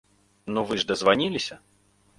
Ну 0.55 0.63
вы 0.71 0.79
ж 0.83 0.87
дазваніліся? 0.93 1.55